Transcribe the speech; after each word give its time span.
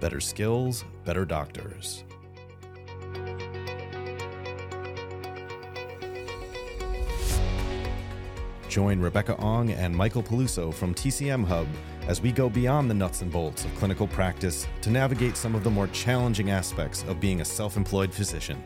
better 0.00 0.20
skills, 0.20 0.84
better 1.04 1.24
doctors. 1.24 2.04
Join 8.68 9.00
Rebecca 9.00 9.36
Ong 9.38 9.72
and 9.72 9.94
Michael 9.94 10.22
Peluso 10.22 10.72
from 10.72 10.94
TCM 10.94 11.44
Hub 11.44 11.66
as 12.06 12.22
we 12.22 12.30
go 12.30 12.48
beyond 12.48 12.88
the 12.88 12.94
nuts 12.94 13.20
and 13.20 13.30
bolts 13.30 13.64
of 13.64 13.74
clinical 13.74 14.06
practice 14.06 14.68
to 14.82 14.90
navigate 14.90 15.36
some 15.36 15.56
of 15.56 15.64
the 15.64 15.70
more 15.70 15.88
challenging 15.88 16.50
aspects 16.50 17.04
of 17.08 17.18
being 17.18 17.40
a 17.40 17.44
self 17.44 17.76
employed 17.76 18.14
physician. 18.14 18.62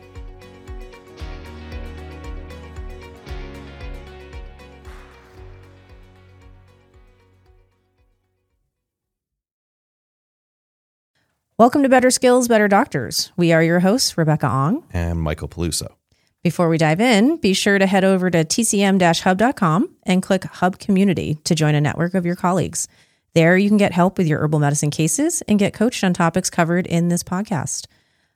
Welcome 11.57 11.83
to 11.83 11.89
Better 11.89 12.11
Skills, 12.11 12.49
Better 12.49 12.67
Doctors. 12.67 13.31
We 13.37 13.53
are 13.53 13.63
your 13.63 13.79
hosts, 13.79 14.17
Rebecca 14.17 14.45
Ong. 14.45 14.83
And 14.91 15.21
Michael 15.21 15.47
Peluso. 15.47 15.87
Before 16.43 16.67
we 16.67 16.77
dive 16.77 16.99
in, 16.99 17.37
be 17.37 17.53
sure 17.53 17.79
to 17.79 17.87
head 17.87 18.03
over 18.03 18.29
to 18.29 18.43
tcm 18.43 19.21
hub.com 19.21 19.89
and 20.03 20.21
click 20.21 20.43
Hub 20.43 20.79
Community 20.79 21.35
to 21.45 21.55
join 21.55 21.73
a 21.73 21.79
network 21.79 22.13
of 22.13 22.25
your 22.25 22.35
colleagues. 22.35 22.89
There, 23.35 23.55
you 23.55 23.69
can 23.69 23.77
get 23.77 23.93
help 23.93 24.17
with 24.17 24.27
your 24.27 24.41
herbal 24.41 24.59
medicine 24.59 24.91
cases 24.91 25.41
and 25.47 25.57
get 25.57 25.73
coached 25.73 26.03
on 26.03 26.13
topics 26.13 26.49
covered 26.49 26.87
in 26.87 27.07
this 27.07 27.23
podcast. 27.23 27.87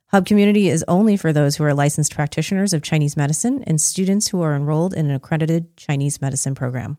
Hub 0.06 0.24
Community 0.24 0.70
is 0.70 0.82
only 0.88 1.18
for 1.18 1.30
those 1.30 1.56
who 1.56 1.64
are 1.64 1.74
licensed 1.74 2.14
practitioners 2.14 2.72
of 2.72 2.80
Chinese 2.80 3.18
medicine 3.18 3.62
and 3.66 3.82
students 3.82 4.28
who 4.28 4.40
are 4.40 4.56
enrolled 4.56 4.94
in 4.94 5.10
an 5.10 5.14
accredited 5.14 5.76
Chinese 5.76 6.22
medicine 6.22 6.54
program. 6.54 6.96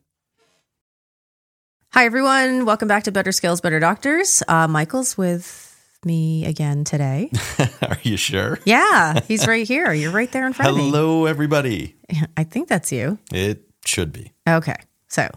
Hi, 1.94 2.06
everyone. 2.06 2.66
Welcome 2.66 2.88
back 2.88 3.06
to 3.06 3.12
Better 3.12 3.32
Skills, 3.32 3.60
Better 3.60 3.80
Doctors. 3.80 4.44
Uh, 4.48 4.68
Michael's 4.68 5.18
with 5.18 5.71
me 6.06 6.46
again 6.46 6.84
today. 6.84 7.30
Are 7.82 7.98
you 8.04 8.18
sure? 8.18 8.60
Yeah, 8.66 9.20
he's 9.28 9.48
right 9.48 9.68
here. 9.68 9.92
You're 9.94 10.12
right 10.12 10.32
there 10.32 10.48
in 10.48 10.54
front 10.54 10.70
Hello, 10.70 10.80
of 10.80 10.86
me. 10.86 10.98
Hello, 10.98 11.26
everybody. 11.26 11.96
I 12.38 12.44
think 12.44 12.68
that's 12.68 12.92
you. 12.92 13.20
It 13.32 13.64
should 13.86 14.12
be. 14.12 14.32
Okay. 14.48 14.76
So, 15.08 15.30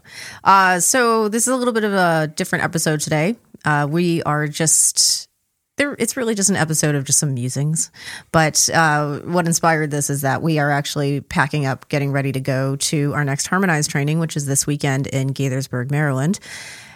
uh, 0.44 0.80
so 0.80 1.28
this 1.28 1.46
is 1.46 1.52
a 1.52 1.56
little 1.56 1.74
bit 1.74 1.84
of 1.84 1.92
a 1.92 2.32
different 2.34 2.64
episode 2.64 3.00
today. 3.00 3.36
Uh, 3.64 3.86
we 3.90 4.22
are 4.22 4.46
just 4.46 5.28
there. 5.76 5.96
It's 5.98 6.16
really 6.16 6.36
just 6.36 6.48
an 6.48 6.56
episode 6.56 6.94
of 6.94 7.04
just 7.04 7.18
some 7.18 7.34
musings. 7.34 7.90
But 8.30 8.70
uh, 8.72 9.18
what 9.20 9.46
inspired 9.46 9.90
this 9.90 10.10
is 10.10 10.20
that 10.20 10.42
we 10.42 10.60
are 10.60 10.70
actually 10.70 11.20
packing 11.22 11.66
up, 11.66 11.88
getting 11.88 12.12
ready 12.12 12.30
to 12.32 12.40
go 12.40 12.76
to 12.76 13.12
our 13.14 13.24
next 13.24 13.48
Harmonize 13.48 13.88
training, 13.88 14.20
which 14.20 14.36
is 14.36 14.46
this 14.46 14.66
weekend 14.66 15.08
in 15.08 15.30
Gaithersburg, 15.34 15.90
Maryland. 15.90 16.38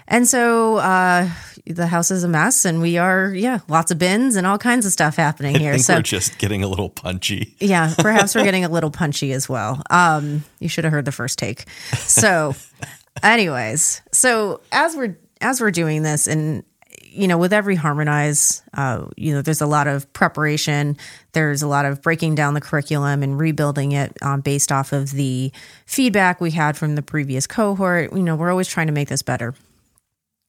And 0.06 0.26
so 0.26 0.76
uh, 0.76 1.28
the 1.74 1.86
house 1.86 2.10
is 2.10 2.24
a 2.24 2.28
mess, 2.28 2.64
and 2.64 2.80
we 2.80 2.98
are, 2.98 3.32
yeah, 3.34 3.60
lots 3.68 3.90
of 3.90 3.98
bins 3.98 4.36
and 4.36 4.46
all 4.46 4.58
kinds 4.58 4.86
of 4.86 4.92
stuff 4.92 5.16
happening 5.16 5.54
here. 5.54 5.70
I 5.70 5.74
think 5.74 5.84
so 5.84 5.94
we're 5.96 6.02
just 6.02 6.38
getting 6.38 6.62
a 6.62 6.68
little 6.68 6.88
punchy. 6.88 7.54
Yeah, 7.58 7.94
perhaps 7.98 8.34
we're 8.34 8.44
getting 8.44 8.64
a 8.64 8.68
little 8.68 8.90
punchy 8.90 9.32
as 9.32 9.48
well. 9.48 9.82
Um, 9.90 10.44
you 10.60 10.68
should 10.68 10.84
have 10.84 10.92
heard 10.92 11.04
the 11.04 11.12
first 11.12 11.38
take. 11.38 11.68
So, 11.96 12.54
anyways, 13.22 14.02
so 14.12 14.60
as 14.72 14.96
we're 14.96 15.18
as 15.40 15.60
we're 15.60 15.70
doing 15.70 16.02
this, 16.02 16.26
and 16.26 16.64
you 17.10 17.26
know, 17.28 17.38
with 17.38 17.52
every 17.52 17.74
harmonize, 17.74 18.62
uh, 18.74 19.06
you 19.16 19.34
know, 19.34 19.42
there's 19.42 19.60
a 19.60 19.66
lot 19.66 19.86
of 19.86 20.10
preparation. 20.12 20.96
There's 21.32 21.62
a 21.62 21.68
lot 21.68 21.84
of 21.84 22.02
breaking 22.02 22.34
down 22.34 22.54
the 22.54 22.60
curriculum 22.60 23.22
and 23.22 23.38
rebuilding 23.38 23.92
it 23.92 24.16
um, 24.22 24.40
based 24.40 24.70
off 24.70 24.92
of 24.92 25.10
the 25.10 25.52
feedback 25.86 26.40
we 26.40 26.50
had 26.50 26.76
from 26.76 26.94
the 26.94 27.02
previous 27.02 27.46
cohort. 27.46 28.12
You 28.12 28.22
know, 28.22 28.36
we're 28.36 28.50
always 28.50 28.68
trying 28.68 28.86
to 28.86 28.92
make 28.92 29.08
this 29.08 29.22
better. 29.22 29.54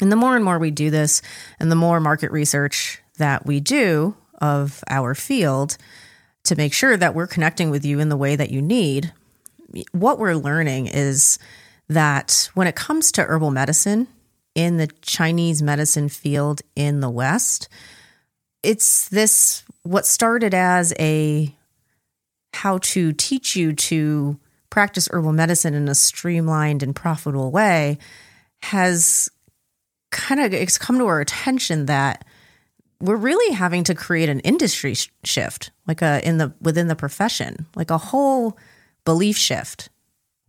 And 0.01 0.11
the 0.11 0.15
more 0.15 0.35
and 0.35 0.45
more 0.45 0.59
we 0.59 0.71
do 0.71 0.89
this, 0.89 1.21
and 1.59 1.71
the 1.71 1.75
more 1.75 1.99
market 1.99 2.31
research 2.31 3.01
that 3.17 3.45
we 3.45 3.59
do 3.59 4.15
of 4.41 4.83
our 4.89 5.13
field 5.13 5.77
to 6.43 6.55
make 6.55 6.73
sure 6.73 6.95
that 6.95 7.13
we're 7.13 7.27
connecting 7.27 7.69
with 7.69 7.85
you 7.85 7.99
in 7.99 8.09
the 8.09 8.17
way 8.17 8.35
that 8.35 8.49
you 8.49 8.61
need, 8.61 9.13
what 9.91 10.19
we're 10.19 10.35
learning 10.35 10.87
is 10.87 11.37
that 11.89 12.49
when 12.53 12.67
it 12.67 12.75
comes 12.75 13.11
to 13.11 13.23
herbal 13.23 13.51
medicine 13.51 14.07
in 14.55 14.77
the 14.77 14.87
Chinese 15.01 15.61
medicine 15.61 16.09
field 16.09 16.61
in 16.75 17.01
the 17.01 17.09
West, 17.09 17.67
it's 18.63 19.09
this 19.09 19.63
what 19.83 20.05
started 20.05 20.53
as 20.53 20.93
a 20.99 21.55
how 22.53 22.77
to 22.79 23.13
teach 23.13 23.55
you 23.55 23.73
to 23.73 24.39
practice 24.69 25.07
herbal 25.11 25.33
medicine 25.33 25.73
in 25.73 25.87
a 25.87 25.95
streamlined 25.95 26.83
and 26.83 26.95
profitable 26.95 27.51
way 27.51 27.97
has 28.61 29.29
kind 30.11 30.41
of 30.41 30.53
it's 30.53 30.77
come 30.77 30.97
to 30.97 31.05
our 31.05 31.21
attention 31.21 31.85
that 31.87 32.25
we're 33.01 33.15
really 33.15 33.53
having 33.53 33.83
to 33.85 33.95
create 33.95 34.29
an 34.29 34.39
industry 34.41 34.93
sh- 34.93 35.09
shift 35.23 35.71
like 35.87 36.01
a 36.01 36.25
in 36.27 36.37
the 36.37 36.53
within 36.61 36.87
the 36.87 36.95
profession 36.95 37.65
like 37.75 37.91
a 37.91 37.97
whole 37.97 38.57
belief 39.05 39.37
shift 39.37 39.89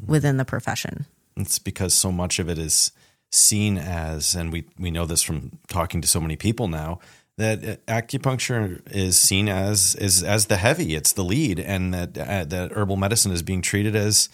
within 0.04 0.36
the 0.36 0.44
profession. 0.44 1.06
It's 1.36 1.58
because 1.58 1.94
so 1.94 2.10
much 2.10 2.38
of 2.38 2.48
it 2.48 2.58
is 2.58 2.92
seen 3.30 3.78
as 3.78 4.34
and 4.34 4.52
we 4.52 4.64
we 4.78 4.90
know 4.90 5.06
this 5.06 5.22
from 5.22 5.58
talking 5.68 6.00
to 6.00 6.08
so 6.08 6.20
many 6.20 6.36
people 6.36 6.66
now 6.66 6.98
that 7.36 7.86
acupuncture 7.86 8.82
is 8.90 9.16
seen 9.18 9.48
as 9.48 9.94
is 9.94 10.22
as 10.22 10.46
the 10.46 10.56
heavy 10.56 10.96
it's 10.96 11.12
the 11.12 11.22
lead 11.22 11.60
and 11.60 11.94
that 11.94 12.18
uh, 12.18 12.44
that 12.44 12.72
herbal 12.72 12.96
medicine 12.96 13.30
is 13.30 13.42
being 13.42 13.62
treated 13.62 13.94
as 13.94 14.28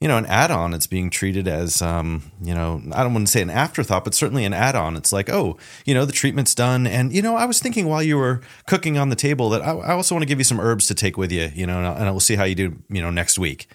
you 0.00 0.08
know, 0.08 0.18
an 0.18 0.26
add-on. 0.26 0.74
It's 0.74 0.86
being 0.86 1.08
treated 1.08 1.48
as, 1.48 1.80
um, 1.80 2.30
you 2.42 2.52
know, 2.52 2.82
I 2.92 3.02
don't 3.02 3.14
want 3.14 3.26
to 3.26 3.32
say 3.32 3.40
an 3.40 3.50
afterthought, 3.50 4.04
but 4.04 4.14
certainly 4.14 4.44
an 4.44 4.52
add-on. 4.52 4.96
It's 4.96 5.12
like, 5.12 5.30
oh, 5.30 5.56
you 5.86 5.94
know, 5.94 6.04
the 6.04 6.12
treatment's 6.12 6.54
done, 6.54 6.86
and 6.86 7.12
you 7.12 7.22
know, 7.22 7.36
I 7.36 7.46
was 7.46 7.60
thinking 7.60 7.86
while 7.86 8.02
you 8.02 8.16
were 8.16 8.40
cooking 8.66 8.98
on 8.98 9.08
the 9.08 9.16
table 9.16 9.48
that 9.50 9.62
I, 9.62 9.70
I 9.70 9.92
also 9.92 10.14
want 10.14 10.22
to 10.22 10.28
give 10.28 10.38
you 10.38 10.44
some 10.44 10.60
herbs 10.60 10.86
to 10.88 10.94
take 10.94 11.16
with 11.16 11.32
you, 11.32 11.50
you 11.54 11.66
know, 11.66 11.78
and 11.78 12.10
we'll 12.10 12.20
see 12.20 12.36
how 12.36 12.44
you 12.44 12.54
do, 12.54 12.82
you 12.88 13.00
know, 13.00 13.10
next 13.10 13.38
week. 13.38 13.68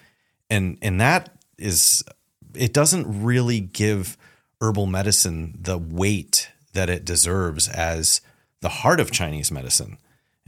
And 0.48 0.78
and 0.82 1.00
that 1.00 1.30
is, 1.58 2.04
it 2.54 2.72
doesn't 2.72 3.22
really 3.22 3.60
give 3.60 4.16
herbal 4.60 4.86
medicine 4.86 5.58
the 5.60 5.78
weight 5.78 6.50
that 6.74 6.90
it 6.90 7.04
deserves 7.04 7.68
as 7.68 8.20
the 8.60 8.68
heart 8.68 9.00
of 9.00 9.10
Chinese 9.10 9.50
medicine. 9.50 9.98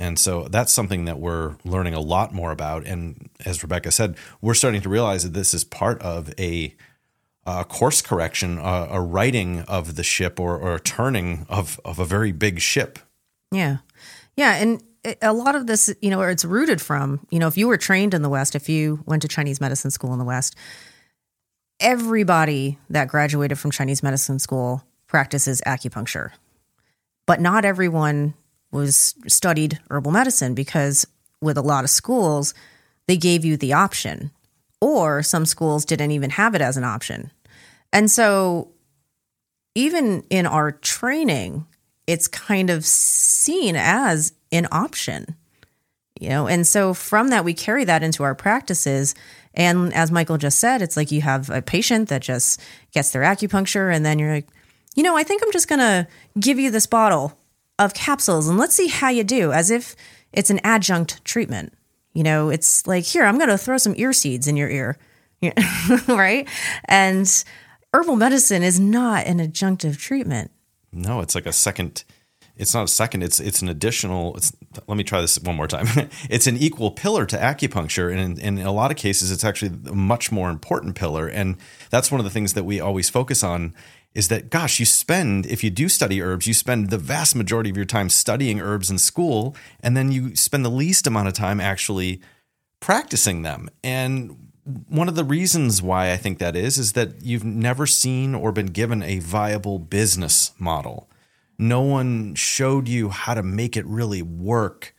And 0.03 0.19
so 0.19 0.49
that's 0.49 0.73
something 0.73 1.05
that 1.05 1.21
we're 1.21 1.55
learning 1.65 1.95
a 1.95 2.01
lot 2.01 2.35
more 2.35 2.51
about. 2.51 2.85
And 2.85 3.31
as 3.47 3.63
Rebecca 3.63 3.93
said, 3.93 4.17
we're 4.41 4.53
starting 4.53 4.83
to 4.83 4.89
realize 4.89 5.23
that 5.23 5.33
this 5.33 5.55
is 5.55 5.63
part 5.63 6.03
of 6.03 6.35
a, 6.41 6.75
a 7.47 7.65
course 7.65 8.03
correction, 8.03 8.59
a, 8.59 8.89
a, 8.91 9.65
of 9.69 9.95
the 9.95 10.03
ship 10.03 10.41
or, 10.41 10.59
or 10.59 10.75
a 10.75 10.81
turning 10.81 11.47
of, 11.49 11.81
of 11.85 12.01
a 12.01 12.05
very 12.05 12.33
big 12.33 12.59
ship. 12.59 12.99
Yeah. 13.53 13.77
Yeah. 14.37 14.57
And 14.57 14.83
a 15.23 15.33
lot 15.33 15.55
of 15.55 15.69
this, 15.69 15.95
you 16.03 16.11
know, 16.11 16.19
where 16.19 16.31
it's 16.31 16.45
rooted 16.45 16.81
from, 16.81 17.25
you 17.31 17.39
know, 17.39 17.47
if 17.47 17.57
you 17.57 17.69
were 17.69 17.77
trained 17.77 18.13
in 18.13 18.23
the 18.23 18.29
West, 18.29 18.57
if 18.57 18.69
you 18.69 19.05
went 19.07 19.23
to 19.23 19.29
Chinese 19.29 19.61
medicine 19.61 19.93
school 19.93 20.13
in 20.13 20.19
the 20.19 20.25
West, 20.25 20.57
everybody 21.79 22.77
that 22.91 23.07
graduated 23.07 23.57
from 23.57 23.71
Chinese 23.71 24.03
medicine 24.03 24.41
school 24.41 24.83
practices 25.07 25.63
acupuncture. 25.65 26.31
But 27.25 27.41
not 27.41 27.65
everyone 27.65 28.35
was 28.73 29.15
studied 29.29 29.79
herbal 29.91 30.11
medicine 30.11 30.55
because 30.55 31.07
with 31.41 31.59
a 31.59 31.63
lot 31.63 31.85
of 31.85 31.91
schools, 31.91 32.55
they 33.07 33.17
gave 33.17 33.45
you 33.45 33.57
the 33.57 33.73
option, 33.75 34.31
or 34.81 35.23
some 35.23 35.45
schools 35.45 35.85
didn't 35.85 36.13
even 36.13 36.31
have 36.31 36.55
it 36.55 36.61
as 36.61 36.77
an 36.77 36.85
option. 36.85 37.31
And 37.93 38.11
so, 38.11 38.69
even 39.75 40.25
in 40.31 40.47
our 40.47 40.73
training, 40.73 41.67
it's 42.07 42.29
kind 42.29 42.71
of 42.71 42.85
seen 42.87 43.77
as 43.77 44.33
an 44.51 44.67
option, 44.73 45.37
you 46.19 46.29
know. 46.31 46.47
And 46.47 46.67
so, 46.67 46.95
from 46.95 47.29
that, 47.29 47.45
we 47.45 47.55
carry 47.55 47.85
that 47.85 48.03
into 48.03 48.23
our 48.23 48.35
practices. 48.35 49.15
And 49.55 49.93
as 49.93 50.11
Michael 50.11 50.39
just 50.39 50.59
said, 50.59 50.81
it's 50.81 50.97
like 50.97 51.11
you 51.11 51.21
have 51.21 51.51
a 51.51 51.61
patient 51.61 52.09
that 52.09 52.23
just 52.23 52.61
gets 52.93 53.11
their 53.11 53.23
acupuncture, 53.23 53.95
and 53.95 54.07
then 54.07 54.19
you're 54.19 54.33
like, 54.33 54.49
you 54.95 55.03
know, 55.03 55.17
I 55.17 55.23
think 55.23 55.43
I'm 55.43 55.53
just 55.53 55.69
going 55.69 55.81
to 55.81 56.07
give 56.39 56.59
you 56.59 56.71
this 56.71 56.87
bottle 56.87 57.37
of 57.85 57.95
capsules 57.95 58.49
and 58.49 58.59
let's 58.59 58.75
see 58.75 58.89
how 58.89 59.09
you 59.09 59.25
do 59.25 59.53
as 59.53 59.71
if 59.71 59.97
it's 60.33 60.51
an 60.51 60.61
adjunct 60.65 61.25
treatment. 61.25 61.75
You 62.15 62.23
know, 62.23 62.51
it's 62.51 62.87
like, 62.87 63.05
here, 63.05 63.25
I'm 63.25 63.39
going 63.39 63.51
to 63.51 63.59
throw 63.59 63.79
some 63.79 63.95
ear 63.97 64.13
seeds 64.13 64.47
in 64.47 64.57
your 64.57 64.69
ear, 64.69 64.99
right? 66.09 66.49
And 66.85 67.45
herbal 67.95 68.17
medicine 68.17 68.63
is 68.63 68.79
not 68.79 69.27
an 69.27 69.39
adjunctive 69.39 69.99
treatment. 69.99 70.51
No, 70.93 71.21
it's 71.21 71.35
like 71.35 71.47
a 71.47 71.53
second. 71.53 72.05
It's 72.55 72.75
not 72.75 72.85
a 72.85 72.89
second. 72.89 73.23
It's 73.23 73.41
it's 73.41 73.63
an 73.63 73.69
additional. 73.71 74.37
It's 74.37 74.53
let 74.87 74.99
me 74.99 75.05
try 75.05 75.23
this 75.23 75.41
one 75.41 75.57
more 75.57 75.67
time. 75.67 75.87
it's 76.31 76.47
an 76.47 76.59
equal 76.59 76.91
pillar 76.91 77.25
to 77.25 77.37
acupuncture, 77.37 78.13
and 78.13 78.39
in, 78.39 78.59
in 78.59 78.67
a 78.67 78.73
lot 78.73 78.91
of 78.91 78.99
cases, 78.99 79.31
it's 79.31 79.43
actually 79.43 79.73
a 79.91 79.95
much 79.95 80.31
more 80.31 80.51
important 80.51 80.95
pillar. 80.95 81.27
And 81.27 81.57
that's 81.89 82.11
one 82.11 82.21
of 82.21 82.25
the 82.25 82.31
things 82.31 82.53
that 82.53 82.65
we 82.65 82.79
always 82.79 83.09
focus 83.09 83.43
on 83.43 83.75
is 84.15 84.29
that 84.29 84.51
gosh 84.51 84.79
you 84.79 84.87
spend 84.87 85.47
if 85.47 85.65
you 85.65 85.71
do 85.71 85.89
study 85.89 86.23
herbs 86.23 86.47
you 86.47 86.55
spend 86.55 86.91
the 86.91 86.99
vast 86.99 87.35
majority 87.35 87.71
of 87.71 87.77
your 87.77 87.87
time 87.87 88.09
studying 88.09 88.61
herbs 88.61 88.91
in 88.91 88.99
school 88.99 89.57
and 89.81 89.97
then 89.97 90.13
you 90.13 90.35
spend 90.37 90.65
the 90.65 90.71
least 90.71 91.07
amount 91.07 91.29
of 91.29 91.35
time 91.35 91.61
actually 91.61 92.21
practicing 92.81 93.43
them 93.43 93.69
and 93.83 94.37
one 94.89 95.09
of 95.09 95.17
the 95.17 95.25
reasons 95.25 95.83
why 95.83 96.13
I 96.13 96.17
think 96.17 96.39
that 96.39 96.55
is 96.55 96.79
is 96.79 96.93
that 96.93 97.23
you've 97.23 97.45
never 97.45 97.87
seen 97.87 98.35
or 98.35 98.53
been 98.53 98.67
given 98.67 99.03
a 99.03 99.19
viable 99.19 99.79
business 99.79 100.53
model 100.59 101.09
no 101.59 101.81
one 101.81 102.35
showed 102.35 102.89
you 102.89 103.11
how 103.11 103.35
to 103.35 103.43
make 103.43 103.77
it 103.77 103.87
really 103.87 104.23
work 104.23 104.95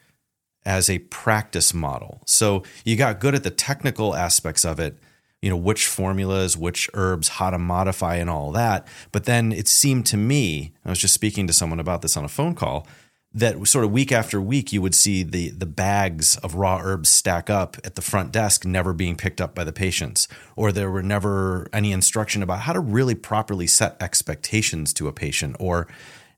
as 0.66 0.90
a 0.90 1.00
practice 1.00 1.74
model. 1.74 2.22
So 2.26 2.64
you 2.86 2.96
got 2.96 3.20
good 3.20 3.36
at 3.36 3.44
the 3.44 3.50
technical 3.50 4.16
aspects 4.16 4.64
of 4.64 4.80
it, 4.80 4.98
you 5.44 5.50
know, 5.50 5.58
which 5.58 5.88
formulas, 5.88 6.56
which 6.56 6.90
herbs, 6.94 7.28
how 7.28 7.50
to 7.50 7.60
modify, 7.60 8.16
and 8.16 8.30
all 8.30 8.54
that. 8.54 8.88
But 9.12 9.26
then 9.26 9.52
it 9.52 9.68
seemed 9.68 10.06
to 10.08 10.18
me, 10.18 10.72
I 10.86 10.90
was 10.90 11.00
just 11.00 11.14
speaking 11.14 11.48
to 11.48 11.54
someone 11.54 11.82
about 11.82 12.02
this 12.02 12.16
on 12.16 12.24
a 12.24 12.30
phone 12.30 12.56
call, 12.56 12.88
that 13.34 13.68
sort 13.68 13.84
of 13.84 13.92
week 13.92 14.12
after 14.12 14.40
week 14.40 14.72
you 14.72 14.82
would 14.82 14.96
see 14.96 15.22
the 15.24 15.50
the 15.50 15.66
bags 15.66 16.38
of 16.38 16.56
raw 16.56 16.80
herbs 16.82 17.10
stack 17.10 17.50
up 17.50 17.78
at 17.84 17.96
the 17.96 18.02
front 18.02 18.32
desk 18.32 18.64
never 18.64 18.94
being 18.94 19.16
picked 19.16 19.42
up 19.42 19.56
by 19.56 19.64
the 19.64 19.74
patients 19.74 20.28
or 20.56 20.72
there 20.72 20.92
were 20.92 21.02
never 21.02 21.68
any 21.74 21.92
instruction 21.92 22.44
about 22.44 22.60
how 22.60 22.74
to 22.74 22.80
really 22.80 23.16
properly 23.16 23.66
set 23.66 24.00
expectations 24.00 24.94
to 24.94 25.08
a 25.08 25.12
patient 25.12 25.56
or 25.60 25.88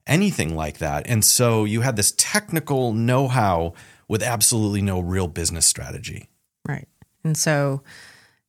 anything 0.08 0.56
like 0.56 0.78
that 0.78 1.06
and 1.06 1.26
so 1.26 1.66
you 1.66 1.82
had 1.82 1.98
this 1.98 2.14
technical 2.16 2.94
know-how 2.94 3.74
with 4.08 4.24
absolutely 4.24 4.82
no 4.82 5.02
real 5.02 5.28
business 5.28 5.66
strategy 5.66 6.30
Right. 6.68 6.88
And 7.24 7.38
so, 7.38 7.84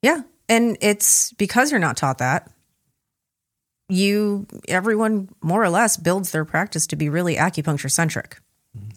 yeah. 0.02 0.22
And 0.48 0.76
it's 0.81 1.32
because 1.34 1.70
you're 1.70 1.81
not 1.81 1.96
taught 1.96 2.19
that, 2.19 2.50
you, 3.88 4.46
everyone 4.69 5.28
more 5.43 5.62
or 5.62 5.69
less 5.69 5.96
builds 5.96 6.32
their 6.32 6.44
practice 6.44 6.87
to 6.88 6.96
be 6.96 7.08
really 7.08 7.37
acupuncture 7.37 7.90
centric. 7.90 8.38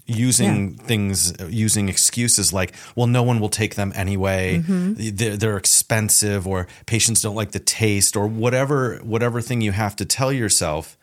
using 0.06 0.76
things 0.76 1.34
using 1.50 1.88
excuses 1.88 2.52
like 2.52 2.74
well 2.96 3.08
no 3.08 3.22
one 3.24 3.40
will 3.40 3.50
take 3.50 3.76
them 3.76 3.92
anyway. 3.96 4.58
Mm-hmm. 4.58 5.16
They're, 5.16 5.38
they're 5.38 5.58
expensive 5.58 6.48
or 6.48 6.68
patients 6.86 7.22
don't 7.22 7.36
like 7.36 7.52
the 7.52 7.60
taste 7.60 8.16
or 8.16 8.28
whatever 8.28 8.98
whatever 8.98 9.42
thing 9.42 9.62
you 9.62 9.72
have 9.72 9.96
to 9.98 10.06
tell 10.06 10.34
yourself 10.34 10.98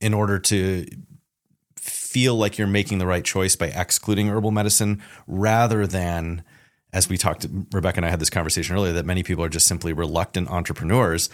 in 0.00 0.14
order 0.14 0.38
to 0.38 0.86
feel 1.76 2.34
like 2.36 2.58
you're 2.58 2.66
making 2.66 2.98
the 2.98 3.06
right 3.06 3.24
choice 3.24 3.54
by 3.54 3.66
excluding 3.66 4.28
herbal 4.28 4.50
medicine 4.50 5.02
rather 5.26 5.86
than 5.86 6.42
as 6.92 7.08
we 7.08 7.16
talked 7.16 7.46
Rebecca 7.72 7.98
and 7.98 8.06
I 8.06 8.10
had 8.10 8.20
this 8.20 8.30
conversation 8.30 8.74
earlier 8.74 8.92
that 8.92 9.06
many 9.06 9.22
people 9.22 9.44
are 9.44 9.48
just 9.48 9.66
simply 9.66 9.92
reluctant 9.92 10.48
entrepreneurs 10.48 11.28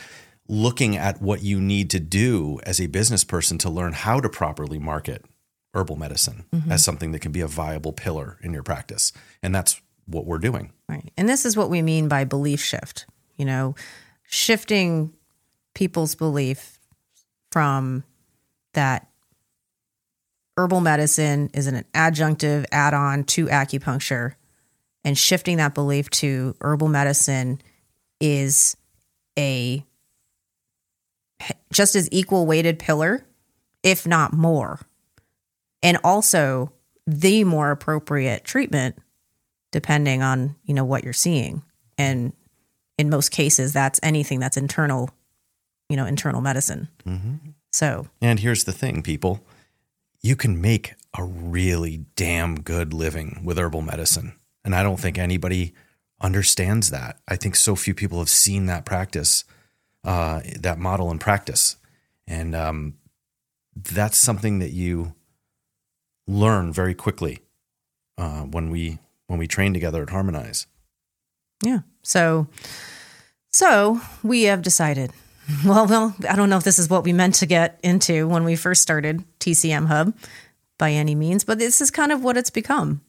looking 0.48 0.96
at 0.96 1.22
what 1.22 1.42
you 1.42 1.60
need 1.60 1.90
to 1.90 2.00
do 2.00 2.60
as 2.64 2.80
a 2.80 2.86
business 2.86 3.24
person 3.24 3.56
to 3.58 3.70
learn 3.70 3.92
how 3.92 4.20
to 4.20 4.28
properly 4.28 4.78
market 4.78 5.24
herbal 5.72 5.96
medicine 5.96 6.44
mm-hmm. 6.52 6.70
as 6.70 6.84
something 6.84 7.12
that 7.12 7.20
can 7.20 7.32
be 7.32 7.40
a 7.40 7.46
viable 7.46 7.92
pillar 7.92 8.38
in 8.42 8.52
your 8.52 8.62
practice. 8.62 9.12
And 9.42 9.54
that's 9.54 9.80
what 10.06 10.26
we're 10.26 10.38
doing. 10.38 10.72
Right. 10.88 11.10
And 11.16 11.28
this 11.28 11.44
is 11.44 11.56
what 11.56 11.70
we 11.70 11.82
mean 11.82 12.08
by 12.08 12.24
belief 12.24 12.62
shift, 12.62 13.06
you 13.36 13.44
know, 13.44 13.74
shifting 14.22 15.12
people's 15.74 16.14
belief 16.14 16.78
from 17.50 18.04
that 18.74 19.08
herbal 20.56 20.80
medicine 20.80 21.50
is 21.54 21.66
an 21.66 21.84
adjunctive 21.94 22.66
add 22.70 22.94
on 22.94 23.24
to 23.24 23.46
acupuncture 23.46 24.34
and 25.04 25.16
shifting 25.18 25.58
that 25.58 25.74
belief 25.74 26.08
to 26.10 26.56
herbal 26.60 26.88
medicine 26.88 27.60
is 28.20 28.76
a 29.38 29.84
just 31.72 31.94
as 31.94 32.08
equal 32.10 32.46
weighted 32.46 32.78
pillar, 32.78 33.26
if 33.82 34.06
not 34.06 34.32
more. 34.32 34.80
And 35.82 35.98
also 36.02 36.72
the 37.06 37.44
more 37.44 37.70
appropriate 37.70 38.44
treatment 38.44 38.96
depending 39.72 40.22
on, 40.22 40.54
you 40.64 40.72
know, 40.72 40.84
what 40.84 41.02
you're 41.02 41.12
seeing. 41.12 41.62
And 41.98 42.32
in 42.96 43.10
most 43.10 43.30
cases 43.30 43.72
that's 43.72 44.00
anything 44.02 44.40
that's 44.40 44.56
internal, 44.56 45.10
you 45.88 45.96
know, 45.96 46.06
internal 46.06 46.40
medicine. 46.40 46.88
Mm-hmm. 47.04 47.50
So, 47.72 48.06
And 48.22 48.38
here's 48.38 48.64
the 48.64 48.72
thing, 48.72 49.02
people 49.02 49.44
you 50.22 50.36
can 50.36 50.58
make 50.58 50.94
a 51.18 51.22
really 51.22 52.06
damn 52.16 52.60
good 52.62 52.94
living 52.94 53.42
with 53.44 53.58
herbal 53.58 53.82
medicine. 53.82 54.34
And 54.64 54.74
I 54.74 54.82
don't 54.82 54.98
think 54.98 55.18
anybody 55.18 55.74
understands 56.20 56.90
that. 56.90 57.18
I 57.28 57.36
think 57.36 57.56
so 57.56 57.76
few 57.76 57.94
people 57.94 58.18
have 58.18 58.28
seen 58.28 58.66
that 58.66 58.84
practice, 58.84 59.44
uh, 60.04 60.40
that 60.58 60.78
model 60.78 61.10
in 61.10 61.18
practice. 61.18 61.76
And 62.26 62.54
um, 62.54 62.94
that's 63.76 64.16
something 64.16 64.58
that 64.60 64.72
you 64.72 65.14
learn 66.26 66.72
very 66.72 66.94
quickly 66.94 67.40
uh, 68.16 68.42
when 68.42 68.70
we 68.70 68.98
when 69.26 69.38
we 69.38 69.46
train 69.46 69.72
together 69.72 70.02
at 70.02 70.10
Harmonize. 70.10 70.66
Yeah. 71.62 71.80
So, 72.02 72.46
so 73.50 74.00
we 74.22 74.44
have 74.44 74.62
decided. 74.62 75.12
Well, 75.62 75.86
well, 75.86 76.16
I 76.26 76.36
don't 76.36 76.48
know 76.48 76.56
if 76.56 76.64
this 76.64 76.78
is 76.78 76.88
what 76.88 77.04
we 77.04 77.12
meant 77.12 77.34
to 77.34 77.46
get 77.46 77.78
into 77.82 78.26
when 78.26 78.44
we 78.44 78.56
first 78.56 78.80
started 78.80 79.22
TCM 79.40 79.88
Hub 79.88 80.16
by 80.78 80.92
any 80.92 81.14
means, 81.14 81.44
but 81.44 81.58
this 81.58 81.82
is 81.82 81.90
kind 81.90 82.12
of 82.12 82.24
what 82.24 82.38
it's 82.38 82.48
become. 82.48 83.02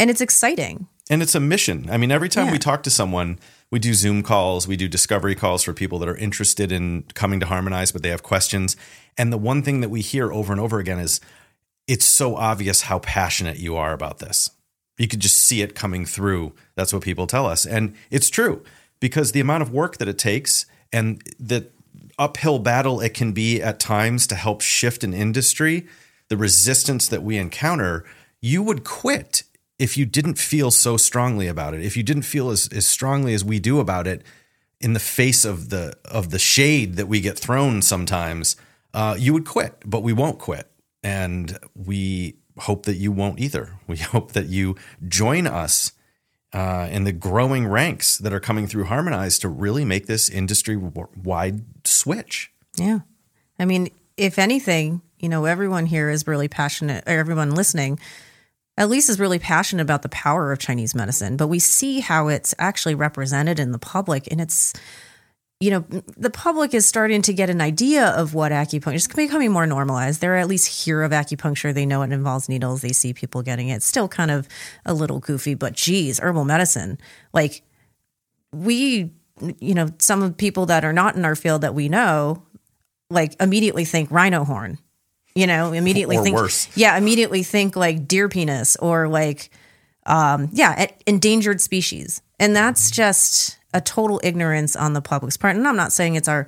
And 0.00 0.08
it's 0.10 0.20
exciting. 0.20 0.88
And 1.10 1.22
it's 1.22 1.34
a 1.34 1.40
mission. 1.40 1.88
I 1.90 1.96
mean, 1.98 2.10
every 2.10 2.28
time 2.28 2.46
Yeah. 2.46 2.52
we 2.52 2.58
talk 2.58 2.82
to 2.84 2.90
someone, 2.90 3.38
we 3.70 3.78
do 3.78 3.92
Zoom 3.94 4.22
calls, 4.22 4.66
we 4.66 4.76
do 4.76 4.88
discovery 4.88 5.34
calls 5.34 5.62
for 5.62 5.72
people 5.74 5.98
that 5.98 6.08
are 6.08 6.16
interested 6.16 6.72
in 6.72 7.04
coming 7.14 7.38
to 7.40 7.46
Harmonize, 7.46 7.92
but 7.92 8.02
they 8.02 8.08
have 8.08 8.22
questions. 8.22 8.76
And 9.18 9.32
the 9.32 9.38
one 9.38 9.62
thing 9.62 9.80
that 9.82 9.90
we 9.90 10.00
hear 10.00 10.32
over 10.32 10.52
and 10.52 10.60
over 10.60 10.78
again 10.78 10.98
is 10.98 11.20
it's 11.86 12.06
so 12.06 12.36
obvious 12.36 12.82
how 12.82 13.00
passionate 13.00 13.58
you 13.58 13.76
are 13.76 13.92
about 13.92 14.20
this. 14.20 14.50
You 14.96 15.06
could 15.08 15.20
just 15.20 15.36
see 15.38 15.60
it 15.60 15.74
coming 15.74 16.06
through. 16.06 16.54
That's 16.76 16.92
what 16.92 17.02
people 17.02 17.26
tell 17.26 17.46
us. 17.46 17.66
And 17.66 17.94
it's 18.10 18.30
true 18.30 18.62
because 19.00 19.32
the 19.32 19.40
amount 19.40 19.62
of 19.62 19.70
work 19.72 19.98
that 19.98 20.08
it 20.08 20.18
takes 20.18 20.64
and 20.92 21.22
the 21.38 21.66
uphill 22.18 22.58
battle 22.58 23.00
it 23.00 23.12
can 23.14 23.32
be 23.32 23.60
at 23.60 23.80
times 23.80 24.26
to 24.28 24.34
help 24.34 24.60
shift 24.62 25.04
an 25.04 25.12
industry, 25.12 25.86
the 26.28 26.36
resistance 26.36 27.08
that 27.08 27.22
we 27.22 27.36
encounter, 27.36 28.04
you 28.40 28.62
would 28.62 28.84
quit 28.84 29.42
if 29.80 29.96
you 29.96 30.04
didn't 30.04 30.38
feel 30.38 30.70
so 30.70 30.98
strongly 30.98 31.48
about 31.48 31.72
it. 31.72 31.82
If 31.82 31.96
you 31.96 32.02
didn't 32.02 32.24
feel 32.24 32.50
as, 32.50 32.68
as 32.68 32.86
strongly 32.86 33.32
as 33.32 33.42
we 33.42 33.58
do 33.58 33.80
about 33.80 34.06
it 34.06 34.22
in 34.78 34.92
the 34.92 35.00
face 35.00 35.46
of 35.46 35.70
the 35.70 35.96
of 36.04 36.30
the 36.30 36.38
shade 36.38 36.96
that 36.96 37.08
we 37.08 37.20
get 37.20 37.38
thrown 37.38 37.80
sometimes, 37.80 38.56
uh, 38.92 39.16
you 39.18 39.32
would 39.32 39.46
quit. 39.46 39.82
But 39.86 40.02
we 40.02 40.12
won't 40.12 40.38
quit. 40.38 40.70
And 41.02 41.58
we 41.74 42.36
hope 42.58 42.84
that 42.84 42.96
you 42.96 43.10
won't 43.10 43.40
either. 43.40 43.78
We 43.86 43.96
hope 43.96 44.32
that 44.32 44.46
you 44.46 44.76
join 45.08 45.46
us 45.46 45.92
uh, 46.52 46.88
in 46.92 47.04
the 47.04 47.12
growing 47.12 47.66
ranks 47.66 48.18
that 48.18 48.32
are 48.32 48.38
coming 48.38 48.66
through 48.66 48.84
Harmonize 48.84 49.38
to 49.40 49.48
really 49.48 49.84
make 49.84 50.06
this 50.06 50.28
industry 50.28 50.76
wide 50.76 51.64
switch. 51.84 52.52
Yeah. 52.76 53.00
I 53.58 53.64
mean, 53.64 53.88
if 54.16 54.38
anything, 54.38 55.00
you 55.18 55.28
know, 55.28 55.46
everyone 55.46 55.86
here 55.86 56.10
is 56.10 56.26
really 56.26 56.48
passionate, 56.48 57.02
or 57.06 57.18
everyone 57.18 57.54
listening, 57.54 57.98
at 58.80 58.88
least 58.88 59.10
is 59.10 59.20
really 59.20 59.38
passionate 59.38 59.82
about 59.82 60.00
the 60.00 60.08
power 60.08 60.50
of 60.50 60.58
Chinese 60.58 60.94
medicine. 60.94 61.36
But 61.36 61.48
we 61.48 61.58
see 61.58 62.00
how 62.00 62.28
it's 62.28 62.54
actually 62.58 62.94
represented 62.94 63.60
in 63.60 63.72
the 63.72 63.78
public, 63.78 64.26
and 64.30 64.40
it's, 64.40 64.72
you 65.60 65.70
know, 65.70 65.80
the 66.16 66.30
public 66.30 66.72
is 66.72 66.86
starting 66.86 67.20
to 67.22 67.34
get 67.34 67.50
an 67.50 67.60
idea 67.60 68.06
of 68.06 68.32
what 68.32 68.52
acupuncture 68.52 68.94
is 68.94 69.06
becoming 69.06 69.52
more 69.52 69.66
normalized. 69.66 70.22
They're 70.22 70.38
at 70.38 70.48
least 70.48 70.84
hear 70.84 71.02
of 71.02 71.12
acupuncture. 71.12 71.74
They 71.74 71.84
know 71.84 72.00
it 72.00 72.10
involves 72.10 72.48
needles. 72.48 72.80
They 72.80 72.92
see 72.92 73.12
people 73.12 73.42
getting 73.42 73.68
it. 73.68 73.76
It's 73.76 73.86
still 73.86 74.08
kind 74.08 74.30
of 74.30 74.48
a 74.86 74.94
little 74.94 75.18
goofy, 75.18 75.54
but 75.54 75.74
geez, 75.74 76.18
herbal 76.18 76.46
medicine, 76.46 76.98
like 77.34 77.60
we, 78.50 79.12
you 79.60 79.74
know, 79.74 79.88
some 79.98 80.22
of 80.22 80.38
people 80.38 80.64
that 80.66 80.86
are 80.86 80.94
not 80.94 81.16
in 81.16 81.26
our 81.26 81.36
field 81.36 81.60
that 81.60 81.74
we 81.74 81.90
know, 81.90 82.44
like 83.10 83.36
immediately 83.42 83.84
think 83.84 84.10
rhino 84.10 84.42
horn, 84.42 84.78
you 85.34 85.46
know, 85.46 85.72
immediately 85.72 86.16
Or 86.16 86.22
think, 86.22 86.36
worse. 86.36 86.68
yeah, 86.76 86.96
immediately 86.96 87.42
think 87.42 87.76
like 87.76 88.08
deer 88.08 88.28
penis 88.28 88.76
or 88.76 89.08
like, 89.08 89.50
um, 90.06 90.48
yeah, 90.52 90.86
endangered 91.06 91.60
species. 91.60 92.22
And 92.38 92.56
that's 92.56 92.90
just 92.90 93.58
a 93.72 93.80
total 93.80 94.20
ignorance 94.24 94.74
on 94.74 94.92
the 94.94 95.00
public's 95.00 95.36
part. 95.36 95.56
And 95.56 95.66
I'm 95.66 95.76
not 95.76 95.92
saying 95.92 96.16
it's 96.16 96.28
our 96.28 96.46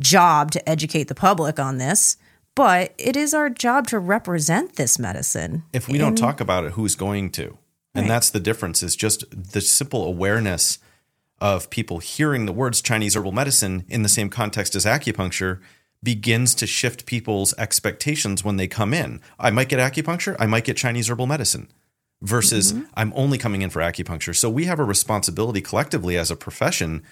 job 0.00 0.50
to 0.52 0.68
educate 0.68 1.04
the 1.04 1.14
public 1.14 1.58
on 1.58 1.78
this, 1.78 2.16
but 2.54 2.94
it 2.98 3.16
is 3.16 3.34
our 3.34 3.50
job 3.50 3.86
to 3.88 3.98
represent 3.98 4.76
this 4.76 4.98
medicine. 4.98 5.64
If 5.72 5.88
we 5.88 5.98
don't 5.98 6.16
talk 6.16 6.40
about 6.40 6.64
it, 6.64 6.72
who's 6.72 6.94
going 6.94 7.30
to? 7.32 7.58
And 7.94 8.08
that's 8.08 8.30
the 8.30 8.40
difference 8.40 8.82
is 8.82 8.94
just 8.94 9.24
the 9.30 9.60
simple 9.60 10.04
awareness 10.04 10.78
of 11.40 11.70
people 11.70 11.98
hearing 11.98 12.46
the 12.46 12.52
words 12.52 12.80
Chinese 12.80 13.16
herbal 13.16 13.32
medicine 13.32 13.84
in 13.88 14.02
the 14.02 14.08
same 14.08 14.28
context 14.30 14.74
as 14.76 14.84
acupuncture 14.84 15.60
begins 16.02 16.54
to 16.56 16.66
shift 16.66 17.06
people's 17.06 17.54
expectations 17.58 18.44
when 18.44 18.56
they 18.56 18.66
come 18.66 18.94
in. 18.94 19.20
I 19.38 19.50
might 19.50 19.68
get 19.68 19.78
acupuncture, 19.78 20.36
I 20.38 20.46
might 20.46 20.64
get 20.64 20.76
Chinese 20.76 21.10
herbal 21.10 21.26
medicine 21.26 21.68
versus 22.22 22.72
mm-hmm. 22.72 22.84
I'm 22.94 23.12
only 23.14 23.38
coming 23.38 23.62
in 23.62 23.70
for 23.70 23.80
acupuncture. 23.80 24.34
So 24.34 24.50
we 24.50 24.64
have 24.64 24.78
a 24.78 24.84
responsibility 24.84 25.60
collectively 25.60 26.16
as 26.16 26.30
a 26.30 26.36
profession 26.36 27.02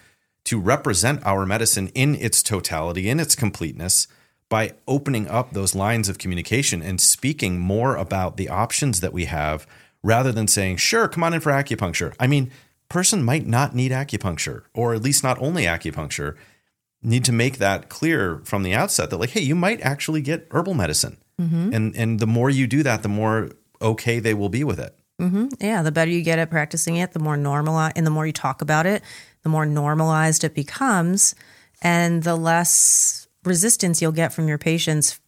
to 0.44 0.58
represent 0.58 1.24
our 1.26 1.44
medicine 1.44 1.88
in 1.88 2.14
its 2.14 2.42
totality, 2.42 3.08
in 3.08 3.20
its 3.20 3.34
completeness, 3.34 4.06
by 4.48 4.72
opening 4.86 5.28
up 5.28 5.52
those 5.52 5.74
lines 5.74 6.08
of 6.08 6.18
communication 6.18 6.82
and 6.82 7.00
speaking 7.00 7.58
more 7.58 7.96
about 7.96 8.36
the 8.36 8.48
options 8.48 9.00
that 9.00 9.12
we 9.12 9.26
have 9.26 9.66
rather 10.02 10.32
than 10.32 10.48
saying, 10.48 10.76
sure, 10.76 11.08
come 11.08 11.22
on 11.24 11.34
in 11.34 11.40
for 11.40 11.52
acupuncture. 11.52 12.14
I 12.18 12.26
mean, 12.26 12.50
person 12.88 13.22
might 13.22 13.46
not 13.46 13.74
need 13.74 13.92
acupuncture, 13.92 14.62
or 14.72 14.94
at 14.94 15.02
least 15.02 15.22
not 15.22 15.38
only 15.40 15.64
acupuncture. 15.64 16.36
Need 17.02 17.24
to 17.26 17.32
make 17.32 17.58
that 17.58 17.88
clear 17.88 18.40
from 18.44 18.64
the 18.64 18.74
outset 18.74 19.10
that, 19.10 19.18
like, 19.18 19.30
hey, 19.30 19.40
you 19.40 19.54
might 19.54 19.80
actually 19.82 20.20
get 20.20 20.48
herbal 20.50 20.74
medicine. 20.74 21.18
Mm-hmm. 21.40 21.72
and 21.72 21.94
and 21.94 22.18
the 22.18 22.26
more 22.26 22.50
you 22.50 22.66
do 22.66 22.82
that, 22.82 23.04
the 23.04 23.08
more 23.08 23.50
okay 23.80 24.18
they 24.18 24.34
will 24.34 24.48
be 24.48 24.64
with 24.64 24.80
it. 24.80 24.98
Mm-hmm. 25.20 25.46
Yeah, 25.60 25.82
the 25.82 25.92
better 25.92 26.10
you 26.10 26.22
get 26.22 26.40
at 26.40 26.50
practicing 26.50 26.96
it, 26.96 27.12
the 27.12 27.20
more 27.20 27.36
normal 27.36 27.78
and 27.78 28.04
the 28.04 28.10
more 28.10 28.26
you 28.26 28.32
talk 28.32 28.60
about 28.60 28.86
it, 28.86 29.02
the 29.42 29.48
more 29.48 29.64
normalized 29.66 30.42
it 30.42 30.54
becomes, 30.54 31.36
and 31.80 32.24
the 32.24 32.34
less 32.34 33.28
resistance 33.44 34.02
you'll 34.02 34.12
get 34.12 34.32
from 34.32 34.48
your 34.48 34.58
patients 34.58 35.20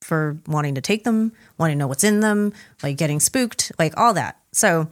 for 0.00 0.38
wanting 0.46 0.74
to 0.74 0.80
take 0.80 1.04
them, 1.04 1.32
wanting 1.58 1.76
to 1.76 1.78
know 1.78 1.86
what's 1.86 2.04
in 2.04 2.20
them, 2.20 2.52
like 2.82 2.96
getting 2.96 3.20
spooked, 3.20 3.72
like 3.78 3.96
all 3.96 4.14
that. 4.14 4.40
So, 4.52 4.88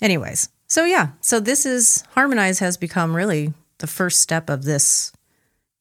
anyways, 0.00 0.48
so 0.66 0.84
yeah, 0.84 1.10
so 1.20 1.40
this 1.40 1.66
is 1.66 2.04
Harmonize 2.14 2.58
has 2.58 2.76
become 2.76 3.14
really 3.14 3.52
the 3.78 3.86
first 3.86 4.20
step 4.20 4.50
of 4.50 4.64
this, 4.64 5.12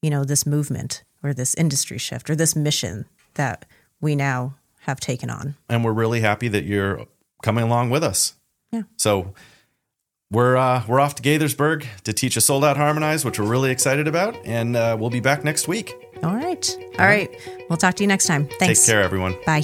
you 0.01 0.09
know, 0.09 0.23
this 0.23 0.45
movement 0.45 1.03
or 1.23 1.33
this 1.33 1.55
industry 1.55 1.97
shift 1.97 2.29
or 2.29 2.35
this 2.35 2.55
mission 2.55 3.05
that 3.35 3.65
we 4.01 4.15
now 4.15 4.55
have 4.81 4.99
taken 4.99 5.29
on. 5.29 5.55
And 5.67 5.83
we're 5.83 5.93
really 5.93 6.21
happy 6.21 6.47
that 6.47 6.63
you're 6.63 7.05
coming 7.43 7.63
along 7.63 7.89
with 7.89 8.03
us. 8.03 8.35
Yeah. 8.71 8.83
So 8.97 9.33
we're 10.31 10.57
uh, 10.57 10.83
we're 10.87 10.99
off 10.99 11.15
to 11.15 11.23
Gaithersburg 11.23 11.85
to 12.03 12.13
teach 12.13 12.37
a 12.37 12.41
sold 12.41 12.63
out 12.63 12.77
harmonize, 12.77 13.25
which 13.25 13.39
we're 13.39 13.47
really 13.47 13.71
excited 13.71 14.07
about, 14.07 14.35
and 14.45 14.75
uh, 14.75 14.95
we'll 14.99 15.09
be 15.09 15.19
back 15.19 15.43
next 15.43 15.67
week. 15.67 15.93
All 16.23 16.35
right. 16.35 16.77
All 16.99 17.05
right. 17.05 17.29
We'll 17.69 17.77
talk 17.77 17.95
to 17.95 18.03
you 18.03 18.07
next 18.07 18.27
time. 18.27 18.47
Thanks. 18.59 18.85
Take 18.85 18.93
care, 18.93 19.01
everyone. 19.01 19.35
Bye. 19.45 19.63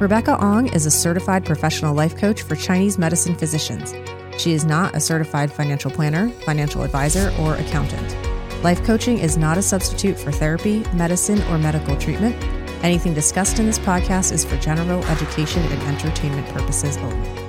Rebecca 0.00 0.36
Ong 0.40 0.68
is 0.68 0.86
a 0.86 0.90
certified 0.90 1.44
professional 1.44 1.94
life 1.94 2.16
coach 2.16 2.42
for 2.42 2.54
Chinese 2.54 2.98
medicine 2.98 3.34
physicians. 3.34 3.92
She 4.38 4.52
is 4.52 4.64
not 4.64 4.94
a 4.94 5.00
certified 5.00 5.52
financial 5.52 5.90
planner, 5.90 6.30
financial 6.30 6.82
advisor, 6.82 7.34
or 7.40 7.56
accountant. 7.56 8.16
Life 8.62 8.84
coaching 8.84 9.18
is 9.18 9.36
not 9.36 9.58
a 9.58 9.62
substitute 9.62 10.18
for 10.18 10.32
therapy, 10.32 10.84
medicine, 10.94 11.42
or 11.50 11.58
medical 11.58 11.96
treatment. 11.96 12.40
Anything 12.84 13.14
discussed 13.14 13.58
in 13.58 13.66
this 13.66 13.78
podcast 13.80 14.32
is 14.32 14.44
for 14.44 14.56
general 14.56 15.04
education 15.06 15.62
and 15.64 15.82
entertainment 15.82 16.46
purposes 16.48 16.96
only. 16.98 17.47